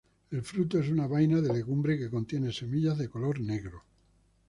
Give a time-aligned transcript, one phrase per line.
[0.31, 3.83] El fruto es una vaina de legumbre que contiene semillas de color negro.